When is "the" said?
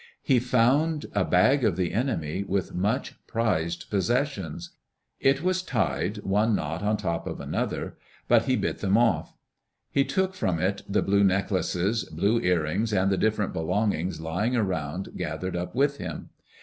1.75-1.93, 10.89-11.03, 13.11-13.15